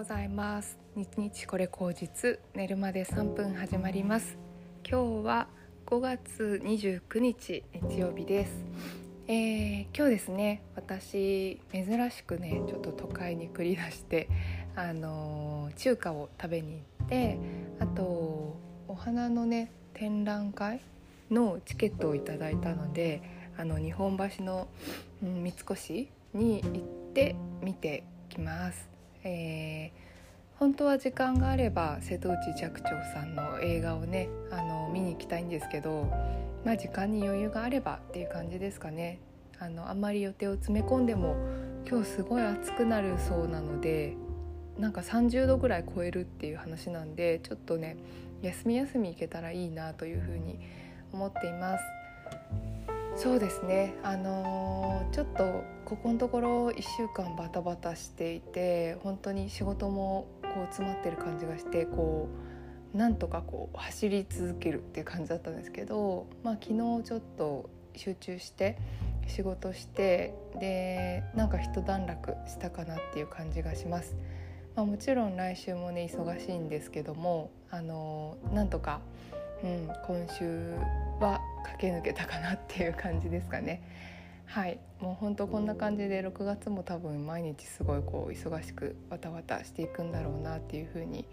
[0.00, 0.78] ございます。
[0.96, 4.38] 日日これ口実寝るまで3分始まります。
[4.82, 5.46] 今日は
[5.84, 8.64] 5月29日日曜日です、
[9.28, 14.30] えー、今日ですね私珍しくねちょっと都会に繰り出して
[14.74, 17.38] あのー、中華を食べに行って
[17.78, 18.56] あと
[18.88, 20.80] お花のね展覧会
[21.30, 23.20] のチケットをいただいたので
[23.58, 24.66] あの日本橋の、
[25.22, 25.92] うん、三越
[26.32, 28.99] に行って見てきます。
[29.24, 36.10] えー、本当は時間があれば瀬戸内寂聴さんの映画をねあの見に行きたいんですけど、
[36.64, 39.20] まあ、時間に余裕があればっていう感じですかね
[39.58, 41.36] あのあんまり予定を詰め込んでも
[41.88, 44.16] 今日すごい暑くなるそうなので
[44.78, 47.96] なんか30度ぐらい超えるっていう話なんでちょっとね
[48.42, 50.58] 休み休み行けたらいいなというふうに
[51.12, 51.84] 思っています。
[53.22, 62.30] そうですねあのー、ちょっとここのところ1週間バタバタしていて本当に仕事もこう詰まってる感じがしてこ
[62.94, 68.78] うなんとかこう走り続けるっていう感じだったんですけど、まあ、昨日ちょっと集中して
[69.26, 74.16] 仕事してでなんか一段落したかなっていう感じがします。
[74.74, 79.00] まあ、もちろん来週もね忙しいんですけどもあのなんとか、
[79.62, 80.74] うん、今週
[81.20, 81.42] は
[81.80, 83.82] 駆け抜けたかなっていう感じですかね。
[84.44, 91.24] はいもうほんとこんな感じで6月も多分毎日すごいこう忙しくわたわたしていくんだろうなっていうふうに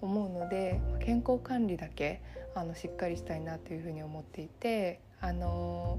[0.00, 2.22] 思うので健康管理だけ
[2.54, 5.98] あのしっかりしたいなというふうに思っていてあの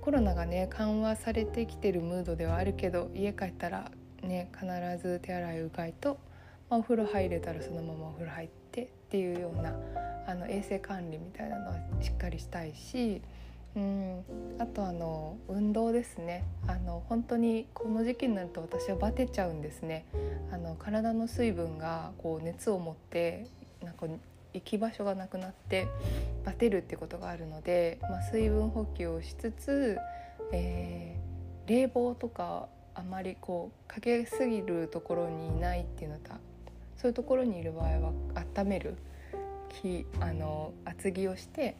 [0.00, 3.92] コロナがね緩和されてきてるムードではあるけど家帰ったら
[4.22, 4.66] ね必
[5.00, 6.18] ず手洗いうがいと、
[6.68, 8.65] まあ、お風呂入れたらそのままお風呂入って
[9.06, 9.72] っていうような
[10.26, 13.22] あの衛生管理みたいなのはしっかりしたいし、
[13.76, 14.24] うん、
[14.58, 16.44] あとあの運動ですね。
[16.66, 20.04] あの本当にこの時期になると私はバテちゃうんですね。
[20.50, 23.46] あの体の水分がこう熱を持って
[23.82, 24.06] なんか
[24.54, 25.86] 行き場所がなくなって
[26.44, 29.98] バテるってことがあるので、まあ、水分補給をしつつ、
[30.52, 36.32] えー、冷房とかあまりこうかけすぎるところにいないっていうのと
[37.06, 38.12] そういうところにいる場合は
[38.56, 38.96] 温める。
[40.20, 41.76] あの厚着をして、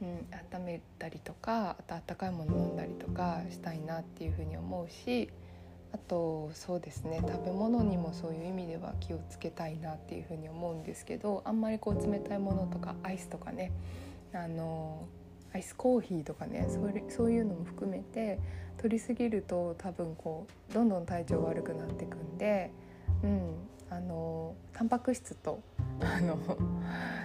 [0.00, 0.26] うん、
[0.56, 5.30] 温めたりとかあと温かいもの飲んだりとかしたいなっていうふうに思うし
[5.92, 13.72] あとそうですね食べ物にもそういう意味では気をつけたいなっていうふうに思うんですけどあんまりこう冷たいものとかアイスとかね
[14.32, 15.06] あの
[15.52, 18.38] アイスコーヒーとかねそれそういうのも含めて
[18.76, 22.70] 取りすぎると多分こうどんどん体調悪くなってくんで、
[23.24, 23.54] うん、
[23.90, 25.60] あのタンパク質と
[26.00, 26.38] あの、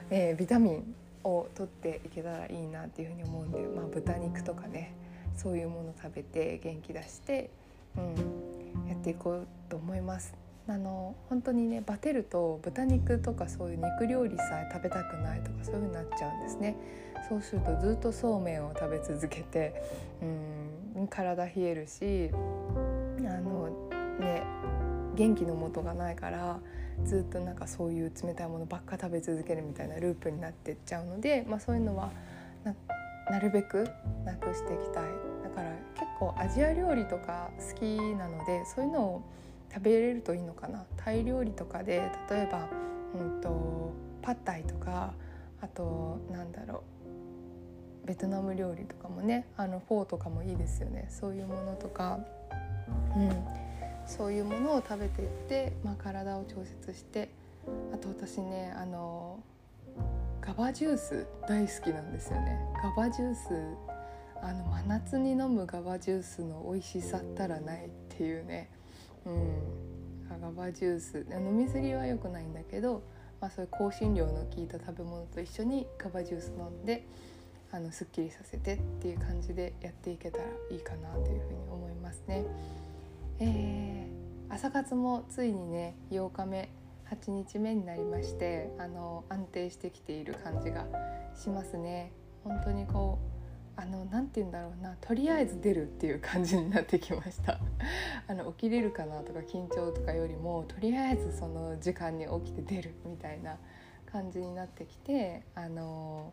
[0.09, 4.93] えー、ビタミンを取っていけたらいいなっていうふうに思うんで、まあ、豚肉とかね
[5.35, 7.49] そういうもの食べて元気出して、
[7.97, 10.45] うん、やっていこうと思います。
[10.67, 16.75] あの本当にねバテると豚肉とかそういう肉料理さえ食べたくないとかそういう風になっちゃうんですね
[17.29, 19.83] そうするとずっとそうめんを食べ続けて
[20.95, 22.35] うん体冷えるしあ
[23.41, 23.69] の
[24.19, 24.41] ね
[25.15, 26.59] 元気のもとがないから
[27.03, 32.11] ずっとなんかそういう冷たいものばっか食べ続けるみたいなループになってっちゃうので、まあ、そういうのは
[33.29, 33.89] なるべく
[34.23, 35.03] なくしていきたい。
[35.43, 37.83] だから結構アジア料理とか好き
[38.15, 39.21] なのでそういうのを
[39.73, 40.85] 食べれるといいのかな。
[40.97, 42.69] タイ料理とかで例えば、
[43.15, 45.13] うんと、パッタイとか
[45.61, 46.83] あとなんだろ
[48.03, 51.07] うベトナム料理とかもねあのフォーとかもいいですよね。
[51.09, 52.19] そういうものとか、
[53.15, 53.29] うん、
[54.05, 57.29] そういうものを食べていって、まあ、体を調節して
[57.93, 59.39] あと私ねあの
[60.41, 62.59] ガバジュース大好きなんですよね。
[62.83, 63.49] ガバジュース
[64.43, 68.69] あの真夏に飲むガバジュースの美味しさったらないっていうね。
[69.25, 69.85] うん。
[70.41, 71.25] ガバジュース。
[71.31, 73.01] 飲み過ぎは良くないんだけど、
[73.41, 77.07] まあ、そういう香辛料の効いた食べ物と一緒にガバジュース飲んで
[77.71, 82.45] あのすっきりさせてっていう感じでやっていけたらいいかなというふうに思いますね。
[83.39, 86.69] えー、朝活もついにね8日目
[87.11, 90.87] 8日目になりましてあの安定してきている感じが
[91.35, 92.11] しますね。
[92.43, 93.19] 本当にこ
[93.77, 97.59] うあのなんて言うんだろうなとりあえず出るっていう感じになってきました。
[98.27, 103.57] あの起きれるかなとか緊張とかよりもとりあえずその時間に起きて出るみたいな
[104.05, 106.31] 感じになってきてあの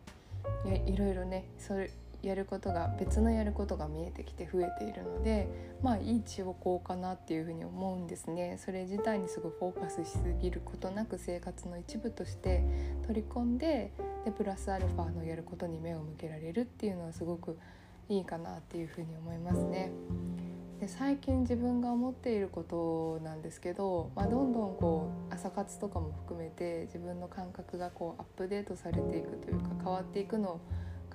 [0.85, 1.89] いろいろねそれ
[2.23, 5.47] やることが別のやることが見えてきて増えているので
[5.81, 12.63] まあいい兆候かなっていうふうに思うんですねそれ自体にすごいフォーカスしすぎることなく生活の一部として
[13.05, 13.91] 取り込んで
[14.23, 17.57] でプラスアルファのやることに目を向けられるっていうのはすごく
[18.09, 19.91] いいかなっていうふうに思いますね。
[20.79, 30.61] で最近自分が思っていることなんですけど、まあ、どんどんこう朝活とかも含めて自分の感覚がこうアップデートされていくというか変わっていくのを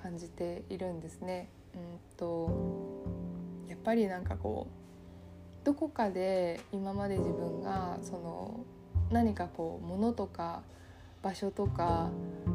[0.03, 1.49] 感じているんですね。
[1.75, 1.81] うん
[2.17, 2.50] と
[3.69, 4.67] やっぱりなんかこ
[5.62, 8.61] うどこかで今まで自分がその
[9.11, 10.62] 何かこう物とか
[11.23, 12.11] 場所とか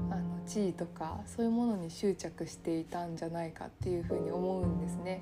[0.09, 5.21] あの地位とかそういうものに執着していたんじゃないかっていうふうに思うんですね。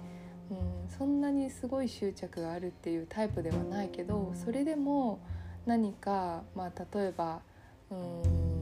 [0.50, 0.58] うん、
[0.98, 5.20] そんなにすごい執着があるっていうタイプではないけどそれでも
[5.66, 7.40] 何か、まあ、例えば
[7.90, 8.62] うん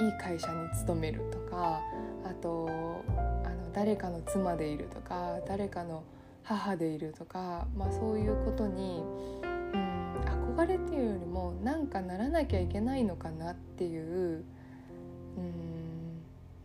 [0.00, 1.80] いい会社に勤めるとか
[2.28, 2.68] あと
[3.44, 6.04] あの誰かの妻でいるとか誰かの
[6.42, 9.02] 母でいるとか、まあ、そういうことに
[9.42, 10.14] うん
[10.56, 14.44] 憧れっていうよりもなんかならなきゃいけないのかなっていう
[15.36, 16.18] うん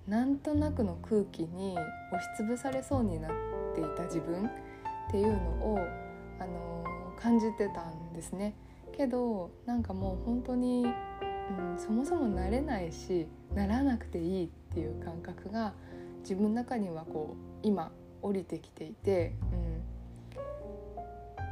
[0.07, 1.77] なんとなくの空気に
[2.11, 3.31] 押しつぶされそうになっ
[3.73, 4.51] ていた自分っ
[5.11, 5.33] ていうの
[5.73, 5.79] を、
[6.39, 6.83] あの
[7.17, 8.53] 感じてたんですね。
[8.95, 15.73] けどなんかもう本当に、うん、そもそもなれないしならなくていいっっていう感覚が
[16.21, 17.91] 自分の中にはこう今
[18.23, 19.35] 降りてきていて、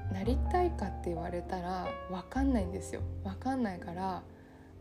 [0.09, 4.23] うん、なりたいかって言われたら分かんないんですよ分かんないから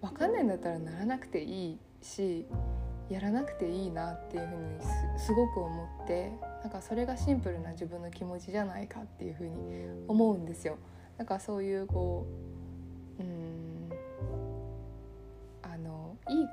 [0.01, 2.47] 分かんないんだったらならなくていいし
[3.11, 6.33] やらなくていいなっていうふうにすごく思って
[6.63, 9.55] なんかそれがシンプルな自分の気持ちじゃないかっていうふうに
[10.09, 10.79] 思うんですよ。
[11.19, 12.50] だかそういうこう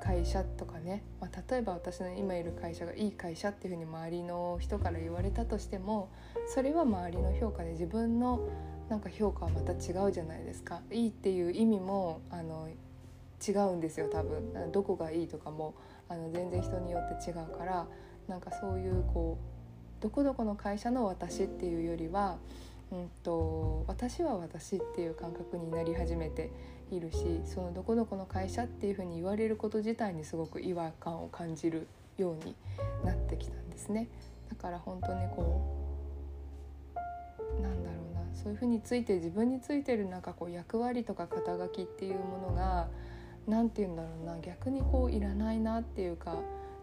[0.02, 6.10] 会社とかね、まあ、例えば私の今いる会社がいい会社っていうふうに周りの人から言われたとしても
[6.46, 8.48] それは周りの評価で自分の
[8.88, 10.80] なんか評価はまた違うじゃないですか。
[10.90, 12.68] いいっていう意味もあの
[13.46, 15.74] 違うんですよ多分どこがいいとかも
[16.08, 17.86] あの全然人によって違うから
[18.26, 22.38] なんかそういうこうどこどこの会社の私っていうよりは、
[22.92, 26.50] うんと、私は私っていう感覚になり始めて
[26.96, 31.86] いるしそのどこどこの会社っていうふうに言われること自体にすごく違和感を感じる
[32.16, 32.54] ように
[33.04, 34.08] なってきたんですね。
[34.48, 35.60] だから本当にこ
[37.58, 42.88] うなんだろうなそういうふうについて自分についてるなんかこう役割とか肩書きっていうものが
[43.46, 46.36] 何て言うんだろうな逆にこういらないなっていうか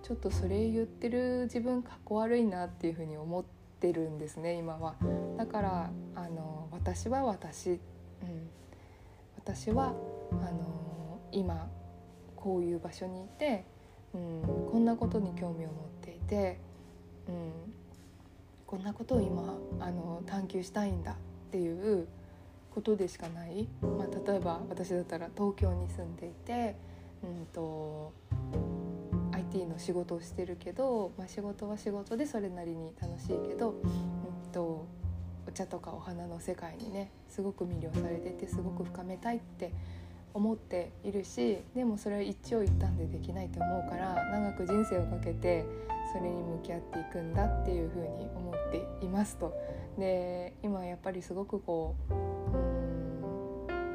[0.04, 3.44] ちょっとそれ言ってる自分かっこ悪いなっていうふうに思っ
[3.80, 4.96] てるんですね今は。
[5.38, 7.80] だからあの私は私、うん、
[9.45, 9.94] 私は
[10.31, 11.69] あの今
[12.36, 13.63] こういう場所にいて、
[14.15, 16.59] うん、こんなことに興味を持っていて、
[17.27, 17.51] うん、
[18.65, 21.15] こんなことを今あの探求したいんだっ
[21.51, 22.07] ていう
[22.74, 26.75] ことでしかない、まあ、例えば私だったら東京に住んでいて、
[27.24, 28.13] うんと、
[29.31, 33.74] IT の仕事をしてるけど、まあ、仕事は仕事でそれなりに楽しいけど、う
[34.50, 34.88] んと、
[35.56, 39.72] 茶とかお花の世界にねすごく魅了されててすごく深めたいって
[40.36, 45.66] 思っているしでもそれは一長一短でできないと思うから長く人生をかけて
[46.12, 49.54] それに向き合っていくんだっていうふうに思っていますと。
[49.98, 52.13] で今やっぱりすごくこう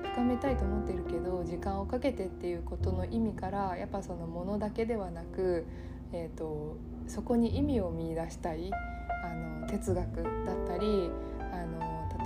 [0.09, 5.67] 深めたいと思ってるけど時間をかけてっていうことの意味からやっぱそのものだけではなく、
[6.13, 11.11] えーと、そこに意味を見いだしたいあの哲学だったり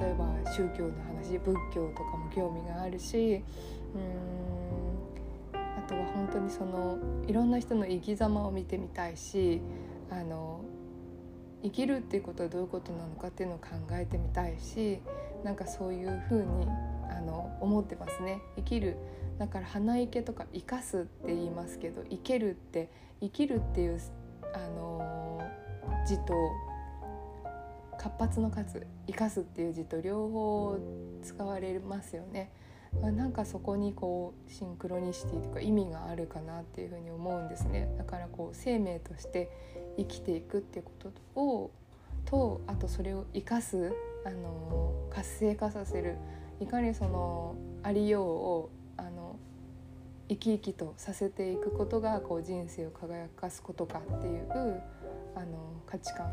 [0.01, 3.43] 例えば宗教の話仏教とかも興味があるし
[3.95, 9.61] うんあとは本当にそのいろんな人の生き様を見てみたいし
[10.11, 10.65] あの
[11.63, 15.01] 生きるっていうことはどういうことなのかっていうのを考えてみたいし
[15.43, 16.67] なんかそういうふうに
[17.11, 18.41] あの思ってますね。
[18.57, 18.97] 生きる
[19.39, 24.01] だから花生とか生かすって言いますけど生けるって生きるっていう
[24.55, 25.41] あの
[26.07, 26.35] 字と
[28.05, 30.79] 活発の数生かすっていう字と両方
[31.23, 32.53] 使われますよね。
[33.01, 39.51] まあ、なんかそこにこうシンクロニシティとか意味があるかなっていうふうに思うんですねだからこう生命として
[39.97, 40.93] 生きていくっていうこ
[41.35, 41.71] とを
[42.25, 43.93] とあとそれを生かす
[44.25, 46.19] あの活性化させる
[46.61, 49.41] いかにそのありようをあの
[50.29, 54.47] 生き生きとさせていくことがこう人生を輝かすことかっていう
[55.35, 56.31] あの価値観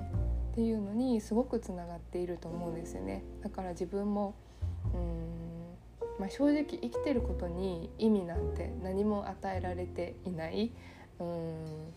[0.51, 3.23] っていうのにすごくつながっていると思うんですよね。
[3.41, 4.33] だから自分も
[4.93, 5.41] うん
[6.19, 10.71] まあ、正直生きてることに意味なんて何も与えられていない
[11.19, 11.93] うん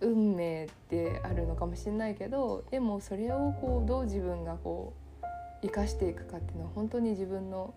[0.00, 5.26] 運命であるのかもしれないけどでもそれをこうどう自分がこう
[5.62, 7.74] 生かしていくかっていうのは本当に自分の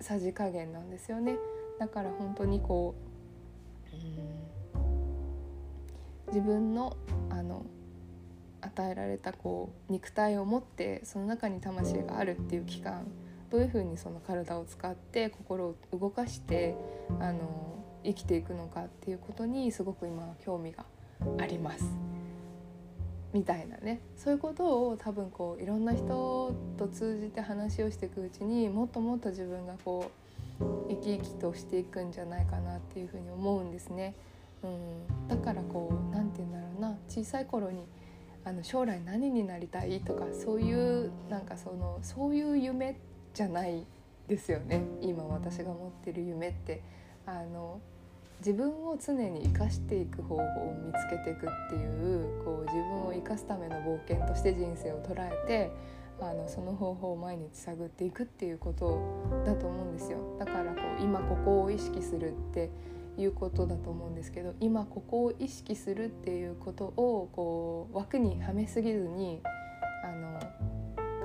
[0.00, 1.36] さじ加減なんですよね
[1.80, 2.94] だから本当にこ
[3.92, 3.98] う、う
[6.30, 6.96] ん、自分の
[7.30, 7.64] あの
[8.64, 13.06] 与えられたこう肉体を持ってその中に魂があるっていう期間
[13.50, 16.74] どういうふうにその体を使って心を動かして
[17.20, 20.84] あの生きていくのかっていうことにすごく今興味が
[21.38, 21.84] あります。
[23.32, 30.12] みたいなねそういうことを多分こういろんな人と通じて話をしていくうちにもっともっと自分がこ
[30.60, 34.14] う生き生きとしていくんじゃないかなっていうふうに思うんですね。
[34.62, 37.84] うん、だからこう何て言うんだろうな小さい頃に
[38.44, 42.96] あの将来何になりたいとかそういうなんかそのそういう夢
[43.32, 43.86] じゃない
[44.28, 44.82] ですよね。
[45.00, 46.82] 今私が持ってる夢って。
[47.26, 47.80] あの
[48.40, 55.70] 自分を常に生かしていく方法を見つけていくっていうこう自分を生かすための冒険として人生を捉えて
[56.20, 59.00] あのその方法を毎日探っていくっていうこと
[59.46, 60.18] だと思うんですよ。
[60.38, 62.70] だからこう今ここを意識するって
[63.16, 69.40] いうことだと思うんですけど今ここを意識するっていうことをこう枠にはめすぎずに
[70.04, 70.40] あの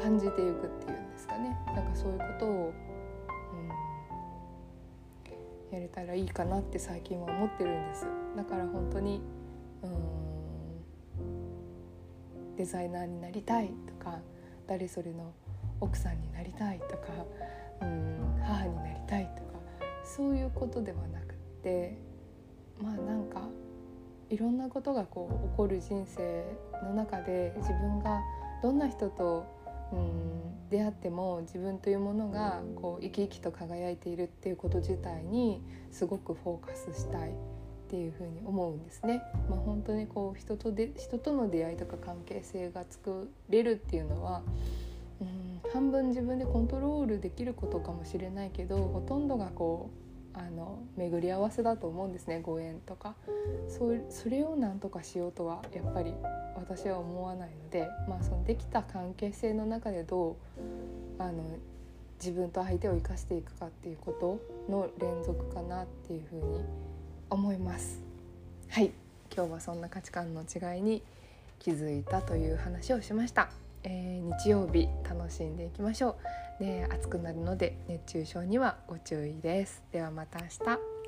[0.01, 1.57] 感じていくっていうんですかね。
[1.67, 2.73] なんかそういうことを、
[5.71, 8.05] うん、やれたらいいかなって最近は思ってるんです。
[8.37, 9.21] だから本当に
[9.83, 9.99] うん
[12.55, 14.19] デザイナーになりたいとか
[14.67, 15.33] 誰それの
[15.81, 17.25] 奥さんになりたいとか
[17.81, 19.59] うん母になりたいとか
[20.03, 21.97] そういうことではなくって
[22.81, 23.41] まあなんか
[24.29, 26.45] いろんなことがこう起こる人生
[26.83, 28.21] の中で自分が
[28.63, 29.45] どんな人と
[29.91, 37.33] うん出会っても自分というものがこう生き生きと輝いているっていうこと自体にすごくフォーカスしたいっ
[37.89, 39.23] ていうふうに思うんですね。
[39.49, 44.43] まあ、本当にこう人とで人との出会いとか関係性が作れるっていうのは
[45.19, 53.15] うん半分自分でコントロールできることかもしれないけどほとんどがこうあの巡り合わせだと思うんですねご縁とか
[53.67, 56.13] そそれを何とかしようとはやっぱり
[56.55, 60.35] 私は思わないので、まあ、そのできた関係性の中でどう
[61.17, 61.43] あの
[62.19, 64.39] 自分と相手を生かしていくかっていうこと
[64.71, 66.63] の連続かなっていうふうに
[67.29, 68.01] 思います。
[68.69, 68.91] はい
[69.33, 71.01] 今日はそんな価値観の違いに
[71.59, 73.49] 気づいたという話をしました。
[73.83, 76.17] えー、日曜日楽しんでいきましょ
[76.59, 76.63] う。
[76.63, 79.83] で暑くなるので熱中症にはご注意です。
[79.91, 80.98] ではまた明日。